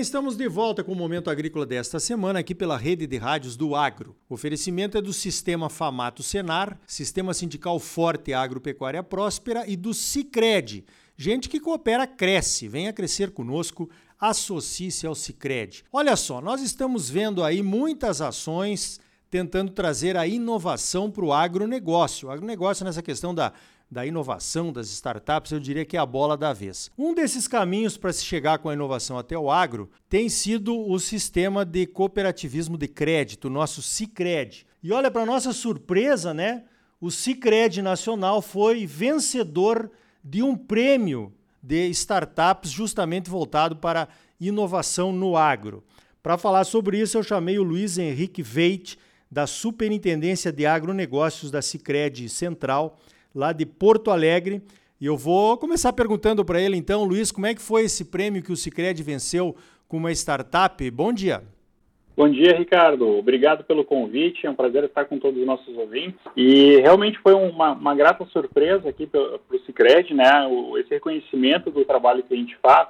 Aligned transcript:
bem, 0.00 0.02
estamos 0.02 0.34
de 0.34 0.48
volta 0.48 0.82
com 0.82 0.92
o 0.92 0.96
Momento 0.96 1.28
Agrícola 1.28 1.66
desta 1.66 2.00
semana 2.00 2.38
aqui 2.38 2.54
pela 2.54 2.78
rede 2.78 3.06
de 3.06 3.18
rádios 3.18 3.54
do 3.54 3.76
Agro. 3.76 4.16
O 4.30 4.34
oferecimento 4.34 4.96
é 4.96 5.02
do 5.02 5.12
Sistema 5.12 5.68
Famato 5.68 6.22
Senar, 6.22 6.80
Sistema 6.86 7.34
Sindical 7.34 7.78
Forte 7.78 8.32
Agropecuária 8.32 9.02
Próspera 9.02 9.68
e 9.68 9.76
do 9.76 9.92
Cicred. 9.92 10.86
Gente 11.18 11.50
que 11.50 11.60
coopera 11.60 12.06
cresce. 12.06 12.66
Venha 12.66 12.94
crescer 12.94 13.30
conosco, 13.30 13.90
associe-se 14.18 15.06
ao 15.06 15.14
Cicred. 15.14 15.84
Olha 15.92 16.16
só, 16.16 16.40
nós 16.40 16.62
estamos 16.62 17.10
vendo 17.10 17.44
aí 17.44 17.62
muitas 17.62 18.22
ações 18.22 18.98
tentando 19.28 19.70
trazer 19.70 20.16
a 20.16 20.26
inovação 20.26 21.10
para 21.10 21.26
o 21.26 21.32
agronegócio. 21.32 22.28
O 22.28 22.30
agronegócio 22.30 22.86
nessa 22.86 23.02
questão 23.02 23.34
da 23.34 23.52
da 23.90 24.06
inovação, 24.06 24.72
das 24.72 24.88
startups, 24.90 25.50
eu 25.50 25.58
diria 25.58 25.84
que 25.84 25.96
é 25.96 26.00
a 26.00 26.06
bola 26.06 26.36
da 26.36 26.52
vez. 26.52 26.90
Um 26.96 27.12
desses 27.12 27.48
caminhos 27.48 27.96
para 27.96 28.12
se 28.12 28.24
chegar 28.24 28.58
com 28.58 28.68
a 28.68 28.74
inovação 28.74 29.18
até 29.18 29.36
o 29.36 29.50
agro 29.50 29.90
tem 30.08 30.28
sido 30.28 30.78
o 30.78 30.98
sistema 31.00 31.64
de 31.64 31.86
cooperativismo 31.86 32.78
de 32.78 32.86
crédito, 32.86 33.46
o 33.46 33.50
nosso 33.50 33.82
Cicred. 33.82 34.64
E 34.82 34.92
olha, 34.92 35.10
para 35.10 35.26
nossa 35.26 35.52
surpresa, 35.52 36.32
né? 36.32 36.64
O 37.00 37.10
Cicred 37.10 37.82
Nacional 37.82 38.40
foi 38.40 38.86
vencedor 38.86 39.90
de 40.22 40.42
um 40.42 40.54
prêmio 40.56 41.32
de 41.62 41.88
startups 41.88 42.70
justamente 42.70 43.28
voltado 43.28 43.76
para 43.76 44.08
inovação 44.38 45.12
no 45.12 45.36
agro. 45.36 45.82
Para 46.22 46.38
falar 46.38 46.64
sobre 46.64 47.00
isso, 47.00 47.18
eu 47.18 47.22
chamei 47.22 47.58
o 47.58 47.62
Luiz 47.62 47.98
Henrique 47.98 48.42
Veit, 48.42 48.98
da 49.30 49.46
Superintendência 49.46 50.52
de 50.52 50.66
Agronegócios 50.66 51.50
da 51.50 51.62
Cicred 51.62 52.28
Central, 52.28 52.98
lá 53.34 53.52
de 53.52 53.64
Porto 53.66 54.10
Alegre. 54.10 54.62
E 55.00 55.06
eu 55.06 55.16
vou 55.16 55.56
começar 55.56 55.92
perguntando 55.92 56.44
para 56.44 56.60
ele 56.60 56.76
então, 56.76 57.04
Luiz, 57.04 57.32
como 57.32 57.46
é 57.46 57.54
que 57.54 57.62
foi 57.62 57.82
esse 57.82 58.04
prêmio 58.04 58.42
que 58.42 58.52
o 58.52 58.56
Cicred 58.56 59.02
venceu 59.02 59.56
com 59.88 59.96
uma 59.96 60.12
startup? 60.12 60.90
Bom 60.90 61.12
dia. 61.12 61.42
Bom 62.16 62.28
dia, 62.28 62.54
Ricardo. 62.54 63.16
Obrigado 63.16 63.64
pelo 63.64 63.82
convite. 63.82 64.46
É 64.46 64.50
um 64.50 64.54
prazer 64.54 64.84
estar 64.84 65.06
com 65.06 65.18
todos 65.18 65.40
os 65.40 65.46
nossos 65.46 65.74
ouvintes. 65.74 66.20
E 66.36 66.76
realmente 66.80 67.18
foi 67.20 67.32
uma, 67.32 67.72
uma 67.72 67.94
grata 67.94 68.26
surpresa 68.26 68.90
aqui 68.90 69.06
para 69.06 69.20
o 69.20 69.58
Cicred, 69.64 70.12
né? 70.12 70.28
Esse 70.78 70.90
reconhecimento 70.90 71.70
do 71.70 71.82
trabalho 71.82 72.22
que 72.22 72.34
a 72.34 72.36
gente 72.36 72.54
faz, 72.60 72.88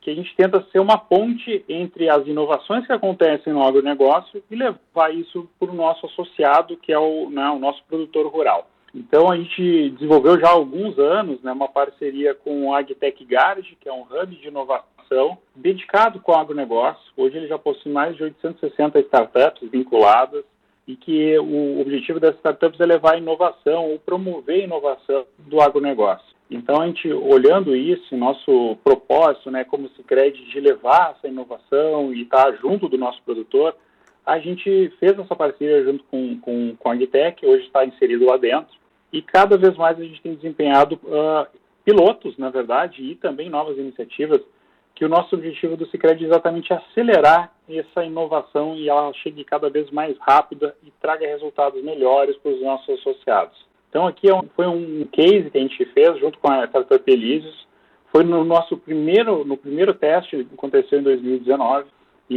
que 0.00 0.10
a 0.10 0.14
gente 0.14 0.34
tenta 0.34 0.64
ser 0.72 0.78
uma 0.78 0.96
ponte 0.96 1.62
entre 1.68 2.08
as 2.08 2.26
inovações 2.26 2.86
que 2.86 2.92
acontecem 2.92 3.52
no 3.52 3.62
agronegócio 3.62 4.42
e 4.50 4.56
levar 4.56 5.14
isso 5.14 5.46
para 5.58 5.70
o 5.70 5.74
nosso 5.74 6.06
associado, 6.06 6.78
que 6.78 6.90
é 6.90 6.98
o, 6.98 7.28
né, 7.28 7.50
o 7.50 7.58
nosso 7.58 7.84
produtor 7.86 8.26
rural. 8.28 8.66
Então 8.94 9.30
a 9.30 9.36
gente 9.36 9.90
desenvolveu 9.90 10.38
já 10.38 10.48
há 10.48 10.52
alguns 10.52 10.98
anos 10.98 11.40
né, 11.42 11.52
uma 11.52 11.68
parceria 11.68 12.34
com 12.34 12.66
o 12.66 12.74
Agtech 12.74 13.24
Garage, 13.24 13.76
que 13.80 13.88
é 13.88 13.92
um 13.92 14.02
hub 14.02 14.34
de 14.36 14.48
inovação 14.48 15.38
dedicado 15.54 16.20
com 16.20 16.32
o 16.32 16.36
agronegócio. 16.36 17.12
Hoje 17.16 17.36
ele 17.36 17.48
já 17.48 17.58
possui 17.58 17.92
mais 17.92 18.16
de 18.16 18.24
860 18.24 18.98
startups 19.00 19.68
vinculadas 19.70 20.44
e 20.86 20.96
que 20.96 21.38
o 21.38 21.80
objetivo 21.80 22.18
dessas 22.18 22.38
startups 22.38 22.80
é 22.80 22.86
levar 22.86 23.14
a 23.14 23.18
inovação 23.18 23.90
ou 23.90 23.98
promover 23.98 24.62
a 24.62 24.64
inovação 24.64 25.24
do 25.38 25.60
agronegócio. 25.60 26.26
Então 26.50 26.80
a 26.80 26.86
gente 26.86 27.12
olhando 27.12 27.76
isso, 27.76 28.16
nosso 28.16 28.76
propósito, 28.82 29.52
né, 29.52 29.62
como 29.62 29.88
se 29.90 30.02
crede 30.02 30.44
de 30.46 30.60
levar 30.60 31.14
essa 31.16 31.28
inovação 31.28 32.12
e 32.12 32.22
estar 32.22 32.52
junto 32.56 32.88
do 32.88 32.98
nosso 32.98 33.22
produtor, 33.22 33.76
a 34.24 34.38
gente 34.38 34.90
fez 34.98 35.18
essa 35.18 35.34
parceria 35.34 35.84
junto 35.84 36.04
com, 36.04 36.38
com, 36.40 36.76
com 36.76 36.88
a 36.90 36.92
Agtech, 36.92 37.44
hoje 37.44 37.64
está 37.64 37.84
inserido 37.84 38.26
lá 38.26 38.36
dentro, 38.36 38.74
e 39.12 39.20
cada 39.22 39.56
vez 39.56 39.76
mais 39.76 39.98
a 39.98 40.04
gente 40.04 40.22
tem 40.22 40.34
desempenhado 40.34 40.94
uh, 41.04 41.46
pilotos, 41.84 42.36
na 42.38 42.50
verdade, 42.50 43.02
e 43.02 43.14
também 43.16 43.48
novas 43.48 43.76
iniciativas, 43.76 44.40
que 44.94 45.04
o 45.04 45.08
nosso 45.08 45.34
objetivo 45.34 45.76
do 45.76 45.86
Cicred 45.86 46.22
é 46.22 46.26
exatamente 46.26 46.72
acelerar 46.72 47.52
essa 47.68 48.04
inovação 48.04 48.76
e 48.76 48.88
ela 48.88 49.12
chegue 49.14 49.44
cada 49.44 49.70
vez 49.70 49.90
mais 49.90 50.16
rápida 50.18 50.76
e 50.84 50.90
traga 51.00 51.26
resultados 51.26 51.82
melhores 51.82 52.36
para 52.36 52.52
os 52.52 52.60
nossos 52.60 52.98
associados. 52.98 53.56
Então 53.88 54.06
aqui 54.06 54.28
é 54.28 54.34
um, 54.34 54.42
foi 54.54 54.66
um 54.66 55.06
case 55.10 55.50
que 55.50 55.58
a 55.58 55.60
gente 55.60 55.84
fez 55.86 56.18
junto 56.18 56.38
com 56.38 56.50
a 56.50 56.66
startup 56.66 57.02
Elysius, 57.10 57.66
foi 58.12 58.24
no 58.24 58.44
nosso 58.44 58.76
primeiro, 58.76 59.44
no 59.44 59.56
primeiro 59.56 59.94
teste, 59.94 60.46
aconteceu 60.52 61.00
em 61.00 61.02
2019, 61.02 61.86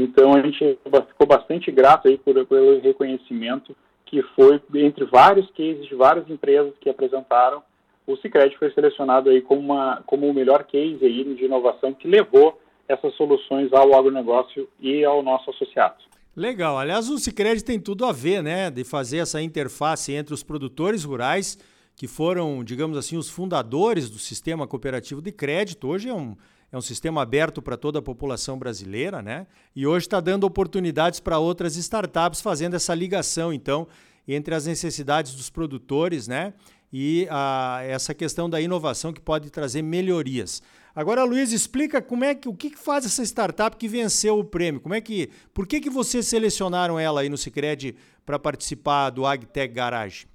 então 0.02 0.34
a 0.34 0.42
gente 0.42 0.80
ficou 1.08 1.28
bastante 1.28 1.72
grato 1.72 2.08
aí 2.08 2.18
por, 2.18 2.46
pelo 2.46 2.80
reconhecimento 2.80 3.76
que 4.06 4.22
foi 4.36 4.62
entre 4.76 5.06
vários 5.06 5.50
cases 5.52 5.88
de 5.88 5.96
várias 5.96 6.30
empresas 6.30 6.74
que 6.80 6.90
apresentaram, 6.90 7.64
o 8.06 8.16
Cicred 8.18 8.56
foi 8.58 8.72
selecionado 8.72 9.30
aí 9.30 9.42
como, 9.42 9.62
uma, 9.62 10.04
como 10.06 10.30
o 10.30 10.34
melhor 10.34 10.64
case 10.66 11.04
aí 11.04 11.36
de 11.36 11.46
inovação 11.46 11.94
que 11.94 12.08
levou 12.08 12.60
essas 12.88 13.16
soluções 13.16 13.72
ao 13.72 13.96
agronegócio 13.96 14.68
e 14.80 15.04
ao 15.04 15.24
nosso 15.24 15.50
associado. 15.50 15.96
Legal. 16.36 16.78
Aliás, 16.78 17.10
o 17.10 17.18
Cicred 17.18 17.64
tem 17.64 17.80
tudo 17.80 18.06
a 18.06 18.12
ver, 18.12 18.44
né, 18.44 18.70
de 18.70 18.84
fazer 18.84 19.18
essa 19.18 19.42
interface 19.42 20.14
entre 20.14 20.34
os 20.34 20.44
produtores 20.44 21.04
rurais, 21.04 21.58
que 21.96 22.08
foram, 22.08 22.64
digamos 22.64 22.98
assim, 22.98 23.18
os 23.18 23.30
fundadores 23.30 24.10
do 24.10 24.18
sistema 24.18 24.68
cooperativo 24.68 25.22
de 25.22 25.32
crédito. 25.32 25.88
Hoje 25.88 26.10
é 26.10 26.14
um, 26.14 26.36
é 26.74 26.78
um 26.78 26.82
sistema 26.82 27.22
aberto 27.22 27.62
para 27.62 27.78
toda 27.78 28.00
a 28.00 28.02
população 28.02 28.58
brasileira, 28.58 29.22
né? 29.22 29.46
E 29.76 29.86
hoje 29.86 30.08
está 30.08 30.20
dando 30.20 30.44
oportunidades 30.46 31.20
para 31.20 31.38
outras 31.38 31.76
startups 31.76 32.42
fazendo 32.42 32.76
essa 32.76 32.96
ligação, 32.96 33.54
então, 33.54 33.88
entre 34.28 34.56
as 34.56 34.66
necessidades 34.66 35.36
dos 35.36 35.52
produtores, 35.52 36.28
né? 36.28 36.52
E 36.92 37.28
a, 37.30 37.82
essa 37.84 38.12
questão 38.16 38.50
da 38.50 38.60
inovação 38.60 39.14
que 39.14 39.22
pode 39.22 39.52
trazer 39.52 39.84
melhorias. 39.84 40.64
Agora, 40.96 41.24
Luiz, 41.24 41.52
explica 41.52 42.02
como 42.02 42.24
é 42.24 42.34
que 42.34 42.50
o 42.50 42.56
que, 42.56 42.76
faz 42.76 43.06
essa 43.06 43.22
startup 43.22 43.78
que 43.78 43.88
venceu 43.88 44.40
o 44.40 44.44
prêmio? 44.44 44.82
Como 44.82 44.96
é 44.96 45.02
que, 45.02 45.30
por 45.54 45.68
que 45.68 45.80
que 45.80 45.92
vocês 45.92 46.26
selecionaram 46.26 47.00
ela 47.00 47.22
aí 47.22 47.30
no 47.30 47.38
Sicredi 47.38 47.96
para 48.26 48.40
participar 48.40 49.12
do 49.12 49.28
AgTech 49.28 49.72
Garage? 49.72 50.26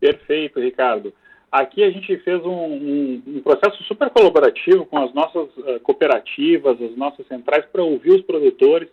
Perfeito, 0.00 0.58
Ricardo. 0.58 1.14
Aqui 1.54 1.84
a 1.84 1.90
gente 1.92 2.16
fez 2.16 2.44
um, 2.44 2.50
um, 2.50 3.22
um 3.28 3.40
processo 3.40 3.80
super 3.84 4.10
colaborativo 4.10 4.84
com 4.86 4.98
as 4.98 5.14
nossas 5.14 5.56
uh, 5.58 5.78
cooperativas, 5.84 6.82
as 6.82 6.96
nossas 6.96 7.24
centrais, 7.28 7.64
para 7.66 7.80
ouvir 7.80 8.10
os 8.10 8.22
produtores 8.22 8.88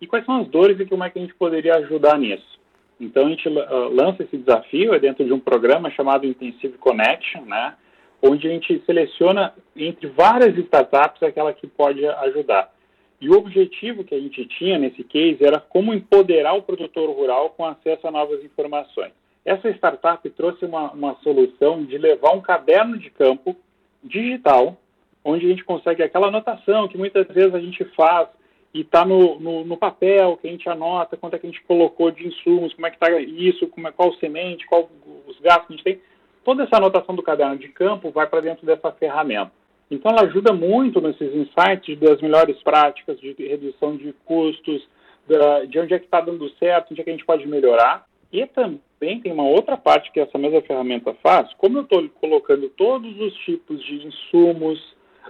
e 0.00 0.06
quais 0.06 0.24
são 0.24 0.40
as 0.40 0.48
dores 0.48 0.80
e 0.80 0.86
como 0.86 1.04
é 1.04 1.10
que 1.10 1.18
a 1.18 1.20
gente 1.20 1.34
poderia 1.34 1.74
ajudar 1.74 2.18
nisso. 2.18 2.58
Então 2.98 3.26
a 3.26 3.28
gente 3.28 3.46
uh, 3.46 3.94
lança 3.94 4.22
esse 4.22 4.38
desafio 4.38 4.94
é 4.94 4.98
dentro 4.98 5.22
de 5.22 5.34
um 5.34 5.38
programa 5.38 5.90
chamado 5.90 6.26
Intensive 6.26 6.78
Connection, 6.78 7.42
né, 7.42 7.74
onde 8.22 8.48
a 8.48 8.50
gente 8.52 8.82
seleciona 8.86 9.52
entre 9.76 10.06
várias 10.06 10.56
startups 10.56 11.22
aquela 11.22 11.52
que 11.52 11.66
pode 11.66 12.06
ajudar. 12.06 12.72
E 13.20 13.28
o 13.28 13.36
objetivo 13.36 14.02
que 14.02 14.14
a 14.14 14.18
gente 14.18 14.46
tinha 14.46 14.78
nesse 14.78 15.04
case 15.04 15.44
era 15.44 15.60
como 15.60 15.92
empoderar 15.92 16.54
o 16.54 16.62
produtor 16.62 17.10
rural 17.10 17.50
com 17.50 17.66
acesso 17.66 18.08
a 18.08 18.10
novas 18.10 18.42
informações. 18.42 19.12
Essa 19.48 19.70
startup 19.70 20.28
trouxe 20.28 20.66
uma, 20.66 20.92
uma 20.92 21.14
solução 21.22 21.82
de 21.82 21.96
levar 21.96 22.32
um 22.32 22.40
caderno 22.42 22.98
de 22.98 23.08
campo 23.08 23.56
digital, 24.04 24.76
onde 25.24 25.46
a 25.46 25.48
gente 25.48 25.64
consegue 25.64 26.02
aquela 26.02 26.26
anotação 26.26 26.86
que 26.86 26.98
muitas 26.98 27.26
vezes 27.28 27.54
a 27.54 27.58
gente 27.58 27.82
faz 27.96 28.28
e 28.74 28.82
está 28.82 29.06
no, 29.06 29.40
no, 29.40 29.64
no, 29.64 29.76
papel, 29.78 30.36
que 30.36 30.46
a 30.46 30.50
gente 30.50 30.68
anota 30.68 31.16
quanto 31.16 31.34
é 31.34 31.38
que 31.38 31.46
a 31.46 31.50
gente 31.50 31.64
colocou 31.64 32.10
de 32.10 32.26
insumos, 32.26 32.74
como 32.74 32.86
é 32.88 32.90
que 32.90 32.96
está 32.96 33.18
isso, 33.18 33.66
como 33.68 33.88
é, 33.88 33.90
qual 33.92 34.12
semente, 34.16 34.66
qual 34.66 34.90
os 35.26 35.40
gastos 35.40 35.66
que 35.66 35.72
a 35.72 35.76
gente 35.76 35.84
tem. 35.84 36.00
Toda 36.44 36.64
essa 36.64 36.76
anotação 36.76 37.14
do 37.16 37.22
caderno 37.22 37.56
de 37.56 37.68
campo 37.68 38.10
vai 38.10 38.26
para 38.26 38.42
dentro 38.42 38.66
dessa 38.66 38.92
ferramenta. 38.92 39.50
Então 39.90 40.12
ela 40.12 40.28
ajuda 40.28 40.52
muito 40.52 41.00
nesses 41.00 41.34
insights 41.34 41.98
das 41.98 42.20
melhores 42.20 42.62
práticas 42.62 43.18
de 43.18 43.32
redução 43.38 43.96
de 43.96 44.12
custos, 44.26 44.86
da, 45.26 45.64
de 45.64 45.78
onde 45.78 45.94
é 45.94 45.98
que 45.98 46.04
está 46.04 46.20
dando 46.20 46.50
certo, 46.58 46.90
onde 46.90 47.00
é 47.00 47.04
que 47.04 47.08
a 47.08 47.14
gente 47.14 47.24
pode 47.24 47.46
melhorar. 47.46 48.07
E 48.32 48.46
também 48.46 49.20
tem 49.20 49.32
uma 49.32 49.48
outra 49.48 49.76
parte 49.76 50.12
que 50.12 50.20
essa 50.20 50.36
mesma 50.36 50.60
ferramenta 50.62 51.14
faz. 51.22 51.52
Como 51.54 51.78
eu 51.78 51.82
estou 51.82 52.08
colocando 52.20 52.68
todos 52.70 53.18
os 53.20 53.34
tipos 53.38 53.82
de 53.84 54.06
insumos, 54.06 54.78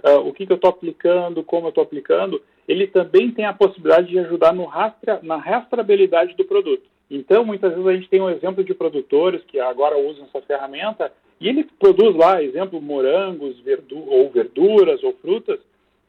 uh, 0.03 0.19
o 0.27 0.33
que, 0.33 0.45
que 0.45 0.51
eu 0.51 0.57
estou 0.57 0.69
aplicando, 0.69 1.43
como 1.43 1.67
eu 1.67 1.69
estou 1.69 1.83
aplicando, 1.83 2.41
ele 2.67 2.87
também 2.87 3.31
tem 3.31 3.45
a 3.45 3.53
possibilidade 3.53 4.09
de 4.09 4.19
ajudar 4.19 4.53
no 4.53 4.65
rastra, 4.65 5.19
na 5.23 5.37
rastreabilidade 5.37 6.35
do 6.35 6.45
produto. 6.45 6.83
Então, 7.09 7.43
muitas 7.43 7.71
vezes 7.71 7.87
a 7.87 7.93
gente 7.93 8.09
tem 8.09 8.21
um 8.21 8.29
exemplo 8.29 8.63
de 8.63 8.73
produtores 8.73 9.41
que 9.45 9.59
agora 9.59 9.97
usam 9.97 10.25
essa 10.25 10.45
ferramenta 10.45 11.11
e 11.41 11.47
ele 11.47 11.63
produz 11.79 12.15
lá, 12.15 12.43
exemplo, 12.43 12.79
morangos 12.81 13.59
verdu 13.61 13.97
ou 14.07 14.29
verduras 14.29 15.01
ou 15.03 15.13
frutas, 15.13 15.59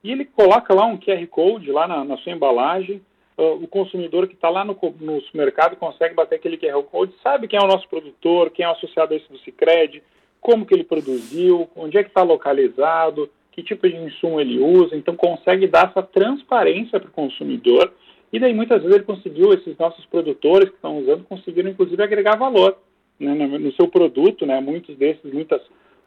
e 0.02 0.10
ele 0.10 0.24
coloca 0.24 0.74
lá 0.74 0.84
um 0.86 0.98
QR 0.98 1.26
Code 1.28 1.70
lá 1.70 1.86
na, 1.86 2.04
na 2.04 2.16
sua 2.18 2.32
embalagem 2.32 3.00
o 3.40 3.66
consumidor 3.66 4.26
que 4.26 4.34
está 4.34 4.48
lá 4.48 4.64
no, 4.64 4.76
no 5.00 5.20
supermercado 5.22 5.76
consegue 5.76 6.14
bater 6.14 6.36
aquele 6.36 6.58
QR 6.58 6.82
Code, 6.84 7.14
sabe 7.22 7.48
quem 7.48 7.58
é 7.58 7.62
o 7.62 7.68
nosso 7.68 7.88
produtor, 7.88 8.50
quem 8.50 8.64
é 8.64 8.68
o 8.68 8.72
associado 8.72 9.14
a 9.14 9.16
esse 9.16 9.30
do 9.32 9.38
Cicred, 9.38 10.02
como 10.40 10.66
que 10.66 10.74
ele 10.74 10.84
produziu, 10.84 11.68
onde 11.76 11.96
é 11.96 12.02
que 12.02 12.10
está 12.10 12.22
localizado, 12.22 13.30
que 13.52 13.62
tipo 13.62 13.88
de 13.88 13.96
insumo 13.96 14.40
ele 14.40 14.58
usa, 14.58 14.96
então 14.96 15.16
consegue 15.16 15.66
dar 15.66 15.90
essa 15.90 16.02
transparência 16.02 17.00
para 17.00 17.08
o 17.08 17.12
consumidor. 17.12 17.92
E 18.32 18.38
daí 18.38 18.54
muitas 18.54 18.82
vezes 18.82 18.96
ele 18.96 19.04
conseguiu, 19.04 19.52
esses 19.52 19.76
nossos 19.76 20.04
produtores 20.06 20.68
que 20.68 20.76
estão 20.76 20.98
usando, 20.98 21.24
conseguiram 21.24 21.70
inclusive 21.70 22.02
agregar 22.02 22.36
valor 22.36 22.76
né, 23.18 23.34
no, 23.34 23.72
seu 23.72 23.88
produto, 23.88 24.46
né, 24.46 24.60
muitos 24.60 24.96
desses, 24.96 25.32
muitas 25.32 25.60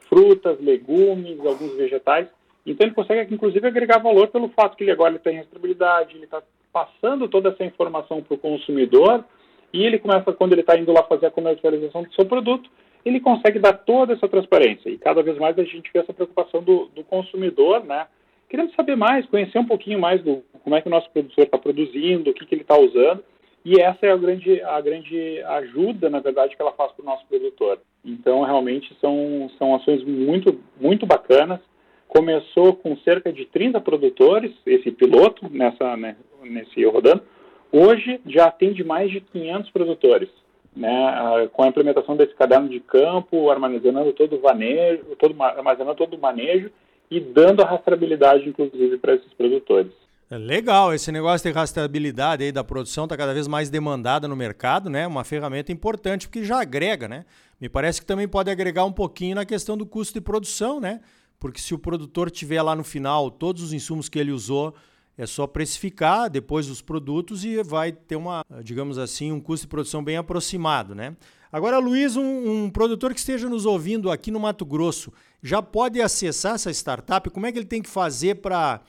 frutas, 0.07 0.59
legumes, 0.59 1.39
alguns 1.39 1.75
vegetais, 1.75 2.27
Então 2.65 2.85
ele 2.85 2.95
consegue, 2.95 3.33
inclusive, 3.33 3.67
agregar 3.67 3.97
valor 3.97 4.27
pelo 4.27 4.49
fato 4.49 4.77
que 4.77 4.83
ele 4.83 4.91
agora 4.91 5.11
ele 5.11 5.19
tem 5.19 5.37
rastreabilidade, 5.37 6.15
ele 6.15 6.25
está 6.25 6.41
passando 6.73 7.29
toda 7.29 7.49
essa 7.49 7.63
informação 7.63 8.21
para 8.21 8.33
o 8.33 8.37
consumidor 8.37 9.23
e 9.71 9.83
ele 9.83 9.99
começa, 9.99 10.33
quando 10.33 10.53
ele 10.53 10.61
está 10.61 10.77
indo 10.77 10.91
lá 10.91 11.03
fazer 11.03 11.27
a 11.27 11.31
comercialização 11.31 12.03
do 12.03 12.13
seu 12.13 12.25
produto, 12.25 12.69
ele 13.05 13.19
consegue 13.19 13.59
dar 13.59 13.73
toda 13.73 14.13
essa 14.13 14.27
transparência. 14.27 14.89
E 14.89 14.97
cada 14.97 15.21
vez 15.21 15.37
mais 15.37 15.57
a 15.57 15.63
gente 15.63 15.91
vê 15.93 15.99
essa 15.99 16.13
preocupação 16.13 16.61
do, 16.61 16.85
do 16.95 17.03
consumidor, 17.03 17.83
né? 17.83 18.07
Querendo 18.49 18.73
saber 18.75 18.95
mais, 18.95 19.25
conhecer 19.25 19.57
um 19.57 19.65
pouquinho 19.65 19.99
mais 19.99 20.21
do 20.23 20.43
como 20.63 20.75
é 20.75 20.81
que 20.81 20.87
o 20.87 20.91
nosso 20.91 21.09
produtor 21.09 21.43
está 21.43 21.57
produzindo, 21.57 22.29
o 22.29 22.33
que, 22.33 22.45
que 22.45 22.55
ele 22.55 22.61
está 22.61 22.77
usando. 22.77 23.23
E 23.65 23.79
essa 23.79 24.05
é 24.05 24.11
a 24.11 24.17
grande, 24.17 24.61
a 24.61 24.79
grande 24.79 25.41
ajuda, 25.43 26.09
na 26.09 26.19
verdade, 26.19 26.55
que 26.55 26.61
ela 26.61 26.73
faz 26.73 26.91
para 26.91 27.03
o 27.03 27.05
nosso 27.05 27.25
produtor. 27.27 27.79
Então, 28.05 28.43
realmente, 28.43 28.95
são, 28.99 29.49
são 29.57 29.73
ações 29.73 30.03
muito, 30.03 30.59
muito 30.79 31.05
bacanas. 31.05 31.59
Começou 32.07 32.75
com 32.75 32.95
cerca 32.97 33.31
de 33.33 33.45
30 33.45 33.81
produtores, 33.81 34.51
esse 34.65 34.91
piloto, 34.91 35.49
nessa, 35.49 35.97
né, 35.97 36.15
nesse 36.49 36.83
rodando. 36.85 37.23
Hoje, 37.71 38.19
já 38.25 38.45
atende 38.45 38.83
mais 38.83 39.11
de 39.11 39.21
500 39.21 39.71
produtores, 39.71 40.29
né, 40.75 41.49
com 41.53 41.63
a 41.63 41.67
implementação 41.67 42.15
desse 42.15 42.33
caderno 42.35 42.69
de 42.69 42.79
campo, 42.79 43.49
armazenando 43.49 44.13
todo 44.13 44.35
o 44.35 44.41
manejo, 44.41 45.03
todo, 45.17 45.41
armazenando 45.41 45.95
todo 45.95 46.15
o 46.15 46.21
manejo 46.21 46.69
e 47.09 47.19
dando 47.19 47.61
a 47.61 47.65
rastreabilidade, 47.65 48.47
inclusive, 48.47 48.97
para 48.97 49.15
esses 49.15 49.33
produtores. 49.33 49.91
É 50.31 50.37
legal, 50.37 50.93
esse 50.93 51.11
negócio 51.11 51.47
de 51.47 51.55
rastreabilidade 51.55 52.43
aí 52.43 52.51
da 52.51 52.63
produção 52.63 53.03
está 53.03 53.15
cada 53.15 53.33
vez 53.33 53.47
mais 53.47 53.69
demandada 53.69 54.27
no 54.27 54.35
mercado, 54.35 54.89
né? 54.89 55.05
Uma 55.05 55.23
ferramenta 55.23 55.71
importante 55.71 56.27
porque 56.27 56.43
já 56.43 56.59
agrega, 56.59 57.07
né? 57.07 57.25
Me 57.61 57.69
parece 57.69 58.01
que 58.01 58.07
também 58.07 58.27
pode 58.27 58.49
agregar 58.49 58.83
um 58.83 58.91
pouquinho 58.91 59.35
na 59.35 59.45
questão 59.45 59.77
do 59.77 59.85
custo 59.85 60.15
de 60.15 60.21
produção, 60.21 60.79
né? 60.79 61.01
Porque 61.39 61.59
se 61.59 61.75
o 61.75 61.77
produtor 61.77 62.31
tiver 62.31 62.61
lá 62.63 62.75
no 62.75 62.83
final 62.83 63.29
todos 63.29 63.61
os 63.61 63.73
insumos 63.73 64.09
que 64.09 64.17
ele 64.17 64.31
usou, 64.31 64.73
é 65.17 65.25
só 65.25 65.45
precificar 65.45 66.29
depois 66.29 66.69
os 66.69 66.81
produtos 66.81 67.45
e 67.45 67.61
vai 67.63 67.91
ter 67.91 68.15
uma, 68.15 68.43
digamos 68.63 68.97
assim, 68.97 69.31
um 69.31 69.39
custo 69.39 69.65
de 69.65 69.69
produção 69.69 70.03
bem 70.03 70.17
aproximado, 70.17 70.95
né? 70.95 71.15
Agora, 71.51 71.77
Luiz, 71.77 72.17
um, 72.17 72.63
um 72.63 72.69
produtor 72.69 73.13
que 73.13 73.19
esteja 73.19 73.47
nos 73.47 73.65
ouvindo 73.65 74.09
aqui 74.09 74.31
no 74.31 74.39
Mato 74.39 74.65
Grosso, 74.65 75.13
já 75.41 75.61
pode 75.61 76.01
acessar 76.01 76.55
essa 76.55 76.71
startup? 76.71 77.29
Como 77.29 77.45
é 77.45 77.51
que 77.51 77.59
ele 77.59 77.67
tem 77.67 77.81
que 77.81 77.89
fazer 77.89 78.35
para 78.35 78.81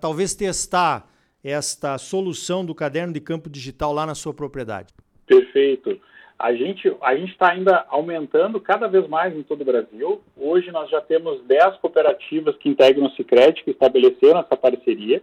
talvez 0.00 0.34
testar 0.34 1.08
esta 1.44 1.96
solução 1.98 2.64
do 2.64 2.74
caderno 2.74 3.12
de 3.12 3.20
campo 3.20 3.48
digital 3.48 3.92
lá 3.92 4.04
na 4.04 4.16
sua 4.16 4.34
propriedade? 4.34 4.92
Perfeito. 5.26 6.00
A 6.36 6.52
gente 6.52 6.92
a 7.00 7.14
está 7.14 7.52
ainda 7.52 7.86
aumentando 7.88 8.60
cada 8.60 8.88
vez 8.88 9.06
mais 9.08 9.32
em 9.36 9.44
todo 9.44 9.60
o 9.60 9.64
Brasil. 9.64 10.20
Hoje 10.36 10.72
nós 10.72 10.90
já 10.90 11.00
temos 11.00 11.40
10 11.44 11.76
cooperativas 11.76 12.56
que 12.56 12.68
integram 12.68 13.06
o 13.06 13.10
Sicredi 13.10 13.62
que 13.62 13.70
estabeleceram 13.70 14.40
essa 14.40 14.56
parceria 14.56 15.22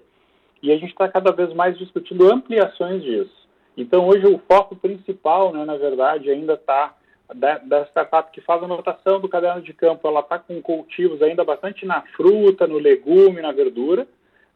e 0.62 0.72
a 0.72 0.78
gente 0.78 0.92
está 0.92 1.08
cada 1.08 1.32
vez 1.32 1.54
mais 1.54 1.78
discutindo 1.78 2.32
ampliações 2.32 3.04
disso. 3.04 3.48
Então 3.78 4.08
hoje 4.08 4.26
o 4.26 4.42
foco 4.48 4.76
principal, 4.76 5.54
né, 5.54 5.64
na 5.66 5.78
verdade, 5.78 6.30
ainda 6.30 6.54
está 6.54 6.96
da, 7.34 7.86
startup 7.86 8.32
que 8.32 8.42
faz 8.42 8.62
a 8.62 8.66
anotação 8.66 9.20
do 9.20 9.30
caderno 9.30 9.62
de 9.62 9.74
campo, 9.74 10.08
ela 10.08 10.22
está 10.22 10.40
com 10.40 10.62
cultivos 10.62 11.22
ainda 11.22 11.44
bastante 11.44 11.86
na 11.86 12.02
fruta, 12.16 12.68
no 12.68 12.78
legume, 12.78 13.42
na 13.42 13.52
verdura, 13.52 14.08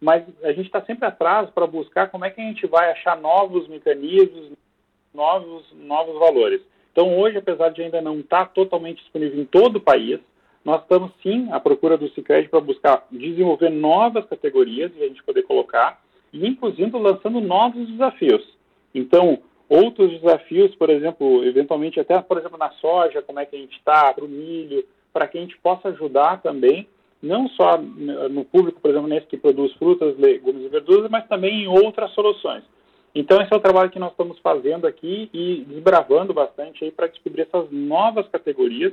mas 0.02 0.24
a 0.44 0.52
gente 0.52 0.66
está 0.66 0.82
sempre 0.82 1.06
atrás 1.06 1.50
para 1.52 1.68
buscar 1.68 2.10
como 2.10 2.26
é 2.26 2.30
que 2.30 2.42
a 2.42 2.44
gente 2.44 2.68
vai 2.68 2.92
achar 2.92 3.16
novos 3.16 3.68
mecanismos, 3.68 4.52
novos, 5.14 5.72
novos 5.74 6.20
valores. 6.20 6.62
Então, 6.92 7.18
hoje, 7.18 7.38
apesar 7.38 7.70
de 7.70 7.82
ainda 7.82 8.02
não 8.02 8.20
estar 8.20 8.46
tá 8.46 8.52
totalmente 8.54 9.02
disponível 9.02 9.40
em 9.40 9.46
todo 9.46 9.78
o 9.78 9.82
país, 9.82 10.20
nós 10.63 10.81
estamos 10.81 11.12
sim 11.21 11.50
à 11.51 11.60
procura 11.60 11.98
do 11.98 12.10
Cicred 12.10 12.50
para 12.50 12.62
buscar 12.62 13.06
desenvolver 13.12 13.69
novas 13.69 14.25
categorias 14.25 14.92
e 14.95 15.04
a 15.04 15.07
gente 15.07 15.24
poder 15.24 15.44
colocar, 15.44 16.01
e 16.31 16.48
inclusive 16.48 16.98
lançando 16.98 17.42
novos 17.42 17.88
desafios. 17.88 18.44
Então, 18.95 19.39
outros 19.68 20.12
desafios, 20.21 20.74
por 20.75 20.89
exemplo, 20.89 21.44
eventualmente 21.45 22.00
até, 22.00 22.21
por 22.21 22.38
exemplo, 22.38 22.57
na 22.57 22.69
soja, 22.71 23.21
como 23.21 23.39
é 23.39 23.45
que 23.45 23.56
a 23.56 23.60
gente 23.60 23.75
está, 23.77 24.13
para 24.13 24.24
o 24.24 24.30
milho, 24.30 24.86
para 25.12 25.27
que 25.27 25.38
a 25.38 25.42
gente 25.42 25.57
possa 25.57 25.89
ajudar 25.89 26.42
também 26.42 26.88
não 27.21 27.48
só 27.48 27.77
no 27.77 28.44
público, 28.44 28.81
por 28.81 28.92
exemplo, 28.92 29.07
nesse 29.07 29.27
que 29.27 29.38
produz 29.38 29.71
frutas, 29.75 30.18
legumes 30.18 30.65
e 30.65 30.68
verduras, 30.68 31.10
mas 31.10 31.25
também 31.27 31.63
em 31.63 31.68
outras 31.68 32.12
soluções. 32.12 32.63
Então, 33.15 33.42
esse 33.42 33.54
é 33.54 33.56
o 33.56 33.62
trabalho 33.62 33.89
que 33.89 34.00
nós 34.00 34.12
estamos 34.12 34.38
fazendo 34.39 34.86
aqui 34.86 35.30
e 35.33 35.63
desbravando 35.69 36.33
bastante 36.33 36.83
aí 36.83 36.92
para 36.92 37.07
descobrir 37.07 37.44
essas 37.44 37.71
novas 37.71 38.27
categorias 38.27 38.92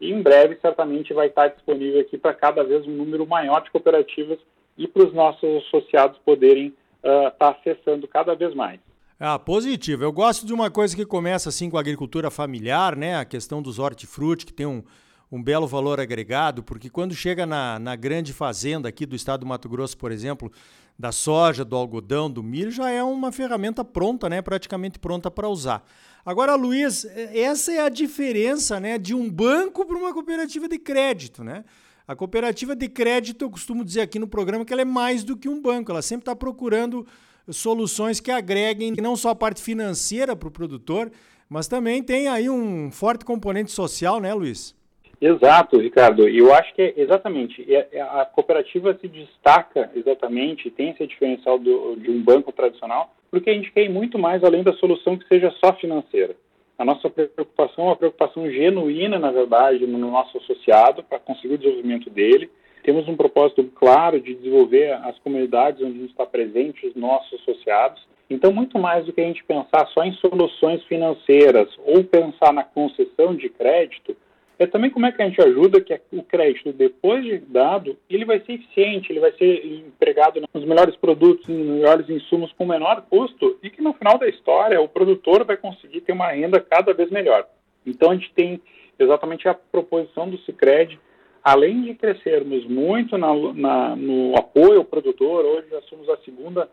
e 0.00 0.12
em 0.12 0.22
breve 0.22 0.58
certamente 0.60 1.12
vai 1.12 1.26
estar 1.28 1.48
disponível 1.48 2.00
aqui 2.00 2.16
para 2.16 2.34
cada 2.34 2.62
vez 2.62 2.86
um 2.86 2.92
número 2.92 3.26
maior 3.26 3.60
de 3.60 3.70
cooperativas 3.70 4.38
e 4.76 4.86
para 4.86 5.06
os 5.06 5.12
nossos 5.12 5.64
associados 5.66 6.18
poderem 6.24 6.74
estar 7.02 7.28
uh, 7.28 7.30
tá 7.38 7.50
acessando 7.50 8.06
cada 8.06 8.34
vez 8.34 8.54
mais. 8.54 8.80
Ah, 9.20 9.38
positivo. 9.38 10.04
Eu 10.04 10.12
gosto 10.12 10.46
de 10.46 10.54
uma 10.54 10.70
coisa 10.70 10.94
que 10.94 11.04
começa 11.04 11.48
assim 11.48 11.68
com 11.68 11.76
a 11.76 11.80
agricultura 11.80 12.30
familiar, 12.30 12.94
né? 12.94 13.16
A 13.16 13.24
questão 13.24 13.60
dos 13.60 13.80
hortifruti, 13.80 14.46
que 14.46 14.52
tem 14.52 14.64
um, 14.64 14.84
um 15.30 15.42
belo 15.42 15.66
valor 15.66 15.98
agregado, 15.98 16.62
porque 16.62 16.88
quando 16.88 17.14
chega 17.14 17.44
na, 17.44 17.80
na 17.80 17.96
grande 17.96 18.32
fazenda 18.32 18.88
aqui 18.88 19.04
do 19.04 19.16
estado 19.16 19.40
do 19.40 19.46
Mato 19.46 19.68
Grosso, 19.68 19.98
por 19.98 20.12
exemplo, 20.12 20.52
da 20.98 21.12
soja, 21.12 21.64
do 21.64 21.76
algodão, 21.76 22.28
do 22.28 22.42
milho, 22.42 22.70
já 22.72 22.90
é 22.90 23.02
uma 23.02 23.30
ferramenta 23.30 23.84
pronta, 23.84 24.28
né? 24.28 24.42
praticamente 24.42 24.98
pronta 24.98 25.30
para 25.30 25.48
usar. 25.48 25.84
Agora, 26.26 26.56
Luiz, 26.56 27.04
essa 27.32 27.72
é 27.72 27.80
a 27.80 27.88
diferença 27.88 28.80
né, 28.80 28.98
de 28.98 29.14
um 29.14 29.30
banco 29.30 29.86
para 29.86 29.96
uma 29.96 30.12
cooperativa 30.12 30.68
de 30.68 30.78
crédito. 30.78 31.44
Né? 31.44 31.64
A 32.06 32.16
cooperativa 32.16 32.74
de 32.74 32.88
crédito, 32.88 33.44
eu 33.44 33.50
costumo 33.50 33.84
dizer 33.84 34.00
aqui 34.00 34.18
no 34.18 34.26
programa 34.26 34.64
que 34.64 34.72
ela 34.72 34.82
é 34.82 34.84
mais 34.84 35.22
do 35.22 35.36
que 35.36 35.48
um 35.48 35.62
banco, 35.62 35.92
ela 35.92 36.02
sempre 36.02 36.22
está 36.22 36.34
procurando 36.34 37.06
soluções 37.48 38.18
que 38.18 38.30
agreguem 38.30 38.92
não 39.00 39.16
só 39.16 39.30
a 39.30 39.34
parte 39.34 39.62
financeira 39.62 40.34
para 40.34 40.48
o 40.48 40.50
produtor, 40.50 41.10
mas 41.48 41.68
também 41.68 42.02
tem 42.02 42.28
aí 42.28 42.50
um 42.50 42.90
forte 42.90 43.24
componente 43.24 43.70
social, 43.70 44.20
né, 44.20 44.34
Luiz? 44.34 44.74
Exato, 45.20 45.78
Ricardo. 45.78 46.28
E 46.28 46.38
eu 46.38 46.54
acho 46.54 46.72
que 46.74 46.82
é 46.82 46.94
exatamente 46.96 47.62
é, 47.74 47.88
é, 47.92 48.00
a 48.00 48.24
cooperativa 48.24 48.96
se 49.00 49.08
destaca 49.08 49.90
exatamente, 49.94 50.70
tem 50.70 50.90
esse 50.90 51.06
diferencial 51.06 51.58
do, 51.58 51.96
de 51.96 52.10
um 52.10 52.22
banco 52.22 52.52
tradicional, 52.52 53.12
porque 53.30 53.50
a 53.50 53.54
gente 53.54 53.72
quer 53.72 53.84
ir 53.84 53.90
muito 53.90 54.18
mais 54.18 54.44
além 54.44 54.62
da 54.62 54.72
solução 54.74 55.18
que 55.18 55.26
seja 55.26 55.50
só 55.62 55.72
financeira. 55.72 56.36
A 56.78 56.84
nossa 56.84 57.10
preocupação 57.10 57.84
é 57.84 57.88
uma 57.88 57.96
preocupação 57.96 58.48
genuína, 58.48 59.18
na 59.18 59.32
verdade, 59.32 59.84
no 59.84 59.98
nosso 59.98 60.38
associado 60.38 61.02
para 61.02 61.18
conseguir 61.18 61.54
o 61.54 61.58
desenvolvimento 61.58 62.08
dele. 62.08 62.48
Temos 62.84 63.08
um 63.08 63.16
propósito 63.16 63.64
claro 63.74 64.20
de 64.20 64.34
desenvolver 64.36 64.92
as 64.92 65.18
comunidades 65.18 65.82
onde 65.82 65.98
a 65.98 66.00
gente 66.02 66.10
está 66.10 66.24
presente, 66.24 66.86
os 66.86 66.94
nossos 66.94 67.40
associados. 67.40 68.06
Então, 68.30 68.52
muito 68.52 68.78
mais 68.78 69.04
do 69.04 69.12
que 69.12 69.20
a 69.20 69.24
gente 69.24 69.42
pensar 69.42 69.88
só 69.88 70.04
em 70.04 70.12
soluções 70.12 70.82
financeiras 70.84 71.68
ou 71.84 72.04
pensar 72.04 72.52
na 72.52 72.62
concessão 72.62 73.34
de 73.34 73.48
crédito, 73.48 74.16
é 74.58 74.66
também 74.66 74.90
como 74.90 75.06
é 75.06 75.12
que 75.12 75.22
a 75.22 75.24
gente 75.24 75.40
ajuda 75.40 75.80
que 75.80 75.98
o 76.12 76.22
crédito, 76.22 76.72
depois 76.72 77.24
de 77.24 77.38
dado, 77.38 77.96
ele 78.10 78.24
vai 78.24 78.40
ser 78.40 78.54
eficiente, 78.54 79.12
ele 79.12 79.20
vai 79.20 79.32
ser 79.32 79.64
empregado 79.64 80.42
nos 80.52 80.64
melhores 80.64 80.96
produtos, 80.96 81.46
nos 81.46 81.66
melhores 81.66 82.08
insumos 82.10 82.52
com 82.52 82.66
menor 82.66 83.02
custo 83.08 83.56
e 83.62 83.70
que 83.70 83.80
no 83.80 83.94
final 83.94 84.18
da 84.18 84.28
história 84.28 84.80
o 84.80 84.88
produtor 84.88 85.44
vai 85.44 85.56
conseguir 85.56 86.00
ter 86.00 86.12
uma 86.12 86.32
renda 86.32 86.60
cada 86.60 86.92
vez 86.92 87.08
melhor. 87.10 87.46
Então 87.86 88.10
a 88.10 88.14
gente 88.14 88.32
tem 88.34 88.60
exatamente 88.98 89.48
a 89.48 89.54
proposição 89.54 90.28
do 90.28 90.38
Cicred, 90.38 90.98
além 91.42 91.82
de 91.82 91.94
crescermos 91.94 92.66
muito 92.66 93.16
na, 93.16 93.32
na, 93.54 93.96
no 93.96 94.36
apoio 94.36 94.78
ao 94.78 94.84
produtor, 94.84 95.44
hoje 95.44 95.68
já 95.70 95.80
somos 95.82 96.08
a 96.08 96.16
segunda 96.18 96.68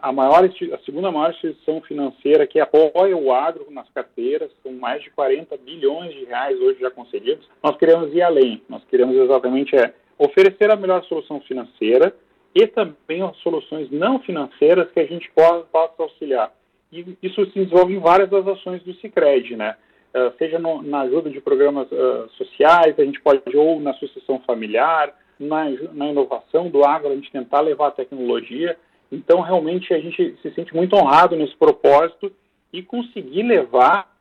a, 0.00 0.12
maior, 0.12 0.44
a 0.44 0.78
segunda 0.84 1.10
maior 1.10 1.30
instituição 1.30 1.80
financeira 1.80 2.46
que 2.46 2.60
apoia 2.60 3.16
o 3.16 3.32
agro 3.32 3.66
nas 3.70 3.88
carteiras, 3.90 4.50
com 4.62 4.72
mais 4.72 5.02
de 5.02 5.10
40 5.10 5.56
bilhões 5.58 6.12
de 6.12 6.24
reais 6.24 6.60
hoje 6.60 6.80
já 6.80 6.90
concedidos, 6.90 7.48
nós 7.62 7.76
queremos 7.76 8.14
ir 8.14 8.22
além. 8.22 8.62
Nós 8.68 8.84
queremos 8.84 9.16
exatamente 9.16 9.76
é, 9.76 9.94
oferecer 10.18 10.70
a 10.70 10.76
melhor 10.76 11.02
solução 11.04 11.40
financeira 11.40 12.14
e 12.54 12.66
também 12.66 13.22
as 13.22 13.36
soluções 13.38 13.90
não 13.90 14.18
financeiras 14.20 14.90
que 14.90 15.00
a 15.00 15.06
gente 15.06 15.30
possa, 15.30 15.64
possa 15.72 16.02
auxiliar. 16.02 16.52
E 16.92 17.16
isso 17.22 17.44
se 17.46 17.52
desenvolve 17.52 17.94
em 17.94 18.00
várias 18.00 18.30
das 18.30 18.46
ações 18.46 18.82
do 18.82 18.94
Cicred, 18.94 19.56
né? 19.56 19.76
Uh, 20.14 20.32
seja 20.38 20.58
no, 20.58 20.82
na 20.82 21.02
ajuda 21.02 21.28
de 21.28 21.40
programas 21.40 21.86
uh, 21.92 22.28
sociais, 22.30 22.98
a 22.98 23.04
gente 23.04 23.20
pode, 23.20 23.42
ou 23.54 23.78
na 23.78 23.92
sucessão 23.94 24.40
familiar, 24.46 25.14
na, 25.38 25.68
na 25.92 26.06
inovação 26.06 26.70
do 26.70 26.84
agro, 26.84 27.10
a 27.10 27.14
gente 27.14 27.30
tentar 27.30 27.60
levar 27.60 27.88
a 27.88 27.92
tecnologia. 27.92 28.76
Então, 29.10 29.40
realmente, 29.40 29.92
a 29.92 29.98
gente 29.98 30.36
se 30.42 30.50
sente 30.52 30.74
muito 30.74 30.94
honrado 30.94 31.36
nesse 31.36 31.56
propósito 31.56 32.30
e 32.72 32.82
conseguir 32.82 33.42
levar 33.42 34.14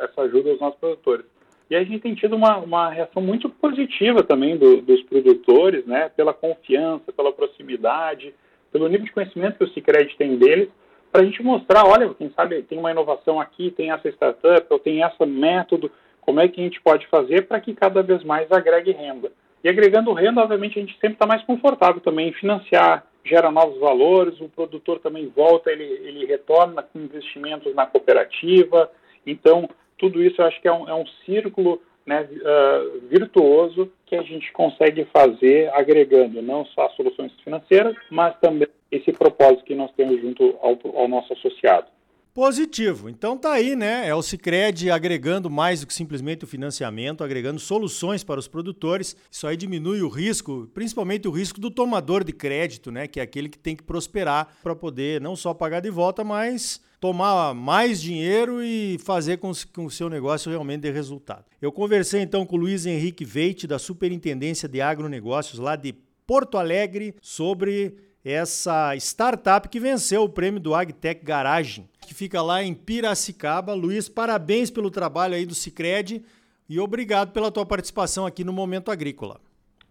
essa 0.00 0.22
ajuda 0.22 0.50
aos 0.50 0.60
nossos 0.60 0.78
produtores. 0.78 1.26
E 1.70 1.76
a 1.76 1.84
gente 1.84 2.00
tem 2.00 2.14
tido 2.14 2.34
uma, 2.34 2.56
uma 2.58 2.90
reação 2.90 3.22
muito 3.22 3.48
positiva 3.48 4.22
também 4.22 4.56
do, 4.56 4.82
dos 4.82 5.02
produtores, 5.04 5.86
né, 5.86 6.08
pela 6.08 6.34
confiança, 6.34 7.12
pela 7.12 7.32
proximidade, 7.32 8.34
pelo 8.72 8.88
nível 8.88 9.06
de 9.06 9.12
conhecimento 9.12 9.58
que 9.58 9.64
o 9.64 9.68
Cicred 9.68 10.16
tem 10.16 10.36
deles, 10.36 10.68
para 11.12 11.22
a 11.22 11.24
gente 11.24 11.42
mostrar, 11.42 11.86
olha, 11.86 12.12
quem 12.14 12.30
sabe 12.30 12.62
tem 12.62 12.78
uma 12.78 12.90
inovação 12.90 13.40
aqui, 13.40 13.70
tem 13.70 13.90
essa 13.90 14.08
startup, 14.08 14.66
ou 14.70 14.78
tem 14.78 15.02
esse 15.02 15.26
método, 15.26 15.90
como 16.20 16.40
é 16.40 16.48
que 16.48 16.60
a 16.60 16.64
gente 16.64 16.80
pode 16.80 17.06
fazer 17.08 17.46
para 17.46 17.60
que 17.60 17.74
cada 17.74 18.02
vez 18.02 18.22
mais 18.24 18.50
agregue 18.50 18.92
renda. 18.92 19.32
E 19.62 19.68
agregando 19.68 20.12
renda, 20.12 20.40
obviamente, 20.40 20.78
a 20.78 20.82
gente 20.82 20.94
sempre 20.94 21.14
está 21.14 21.26
mais 21.26 21.42
confortável 21.42 22.00
também 22.00 22.28
em 22.28 22.32
financiar, 22.32 23.04
gera 23.24 23.50
novos 23.50 23.78
valores, 23.78 24.40
o 24.40 24.48
produtor 24.48 24.98
também 25.00 25.28
volta, 25.28 25.70
ele, 25.70 25.84
ele 25.84 26.26
retorna 26.26 26.82
com 26.82 26.98
investimentos 26.98 27.74
na 27.74 27.86
cooperativa. 27.86 28.90
Então, 29.26 29.68
tudo 29.98 30.22
isso 30.22 30.40
eu 30.40 30.46
acho 30.46 30.60
que 30.60 30.68
é 30.68 30.72
um, 30.72 30.88
é 30.88 30.94
um 30.94 31.06
círculo 31.24 31.80
né, 32.06 32.28
uh, 32.32 33.00
virtuoso 33.08 33.92
que 34.06 34.16
a 34.16 34.22
gente 34.22 34.50
consegue 34.52 35.04
fazer 35.12 35.70
agregando 35.72 36.42
não 36.42 36.64
só 36.66 36.88
soluções 36.90 37.32
financeiras, 37.44 37.94
mas 38.10 38.34
também 38.40 38.68
esse 38.90 39.12
propósito 39.12 39.64
que 39.64 39.74
nós 39.74 39.92
temos 39.92 40.20
junto 40.20 40.58
ao, 40.60 40.78
ao 40.96 41.06
nosso 41.06 41.32
associado. 41.32 41.86
Positivo. 42.32 43.08
Então 43.08 43.36
tá 43.36 43.52
aí, 43.52 43.74
né? 43.74 44.06
É 44.06 44.14
o 44.14 44.22
Cicred 44.22 44.88
agregando 44.90 45.50
mais 45.50 45.80
do 45.80 45.86
que 45.86 45.94
simplesmente 45.94 46.44
o 46.44 46.48
financiamento, 46.48 47.24
agregando 47.24 47.58
soluções 47.58 48.22
para 48.22 48.38
os 48.38 48.46
produtores. 48.46 49.16
Isso 49.30 49.46
aí 49.46 49.56
diminui 49.56 50.00
o 50.00 50.08
risco, 50.08 50.70
principalmente 50.72 51.26
o 51.26 51.32
risco 51.32 51.60
do 51.60 51.70
tomador 51.70 52.22
de 52.22 52.32
crédito, 52.32 52.92
né? 52.92 53.08
Que 53.08 53.18
é 53.18 53.22
aquele 53.22 53.48
que 53.48 53.58
tem 53.58 53.74
que 53.74 53.82
prosperar 53.82 54.56
para 54.62 54.76
poder 54.76 55.20
não 55.20 55.34
só 55.34 55.52
pagar 55.52 55.80
de 55.80 55.90
volta, 55.90 56.22
mas 56.22 56.80
tomar 57.00 57.54
mais 57.54 58.00
dinheiro 58.00 58.62
e 58.62 58.98
fazer 58.98 59.38
com 59.38 59.52
que 59.52 59.80
o 59.80 59.90
seu 59.90 60.08
negócio 60.08 60.50
realmente 60.50 60.82
dê 60.82 60.90
resultado. 60.90 61.46
Eu 61.60 61.72
conversei 61.72 62.20
então 62.20 62.46
com 62.46 62.56
o 62.56 62.60
Luiz 62.60 62.86
Henrique 62.86 63.24
Veite, 63.24 63.66
da 63.66 63.78
Superintendência 63.78 64.68
de 64.68 64.80
Agronegócios 64.80 65.58
lá 65.58 65.74
de 65.74 65.94
Porto 66.26 66.58
Alegre, 66.58 67.14
sobre 67.20 67.96
essa 68.24 68.94
startup 68.96 69.68
que 69.68 69.80
venceu 69.80 70.22
o 70.22 70.28
prêmio 70.28 70.60
do 70.60 70.74
AgTech 70.74 71.24
Garagem, 71.24 71.88
que 72.10 72.14
fica 72.14 72.42
lá 72.42 72.60
em 72.60 72.74
Piracicaba. 72.74 73.72
Luiz, 73.72 74.08
parabéns 74.08 74.68
pelo 74.68 74.90
trabalho 74.90 75.36
aí 75.36 75.46
do 75.46 75.54
Cicred 75.54 76.24
e 76.68 76.80
obrigado 76.80 77.30
pela 77.30 77.52
tua 77.52 77.64
participação 77.64 78.26
aqui 78.26 78.42
no 78.42 78.52
Momento 78.52 78.90
Agrícola. 78.90 79.40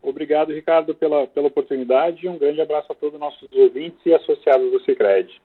Obrigado, 0.02 0.52
Ricardo, 0.52 0.94
pela, 0.94 1.28
pela 1.28 1.48
oportunidade 1.48 2.26
e 2.26 2.28
um 2.28 2.38
grande 2.38 2.60
abraço 2.60 2.92
a 2.92 2.96
todos 2.96 3.14
os 3.14 3.20
nossos 3.22 3.48
ouvintes 3.54 4.00
e 4.06 4.14
associados 4.14 4.70
do 4.70 4.82
Cicred. 4.82 5.42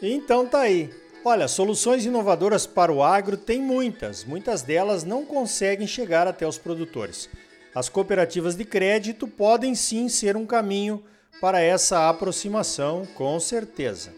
Então 0.00 0.46
tá 0.46 0.62
aí. 0.62 0.88
Olha, 1.22 1.48
soluções 1.48 2.06
inovadoras 2.06 2.66
para 2.66 2.90
o 2.90 3.02
agro 3.02 3.36
tem 3.36 3.60
muitas, 3.60 4.24
muitas 4.24 4.62
delas 4.62 5.04
não 5.04 5.22
conseguem 5.26 5.86
chegar 5.86 6.26
até 6.26 6.48
os 6.48 6.56
produtores. 6.56 7.28
As 7.74 7.90
cooperativas 7.90 8.56
de 8.56 8.64
crédito 8.64 9.28
podem 9.28 9.74
sim 9.74 10.08
ser 10.08 10.34
um 10.34 10.46
caminho 10.46 11.04
para 11.40 11.60
essa 11.60 12.08
aproximação, 12.08 13.06
com 13.14 13.38
certeza. 13.38 14.12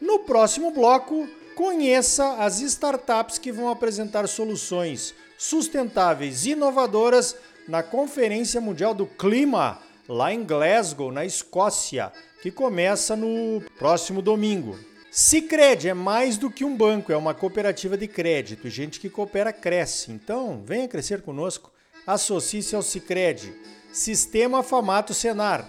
No 0.00 0.20
próximo 0.20 0.70
bloco, 0.70 1.28
conheça 1.54 2.36
as 2.36 2.60
startups 2.60 3.38
que 3.38 3.52
vão 3.52 3.68
apresentar 3.68 4.26
soluções 4.26 5.14
sustentáveis 5.36 6.44
e 6.44 6.50
inovadoras 6.50 7.34
na 7.66 7.82
Conferência 7.82 8.60
Mundial 8.60 8.94
do 8.94 9.06
Clima, 9.06 9.78
lá 10.08 10.32
em 10.32 10.44
Glasgow, 10.44 11.10
na 11.10 11.24
Escócia, 11.24 12.12
que 12.42 12.50
começa 12.50 13.16
no 13.16 13.62
próximo 13.78 14.20
domingo. 14.20 14.78
Cicred 15.10 15.88
é 15.88 15.94
mais 15.94 16.36
do 16.36 16.50
que 16.50 16.64
um 16.64 16.76
banco, 16.76 17.10
é 17.10 17.16
uma 17.16 17.34
cooperativa 17.34 17.96
de 17.96 18.06
crédito. 18.06 18.68
Gente 18.68 19.00
que 19.00 19.10
coopera 19.10 19.52
cresce. 19.52 20.12
Então, 20.12 20.62
venha 20.64 20.86
crescer 20.86 21.22
conosco. 21.22 21.72
Associe-se 22.06 22.76
ao 22.76 22.82
Cicred. 22.82 23.52
Sistema 23.92 24.62
Famato 24.62 25.12
Senar. 25.12 25.68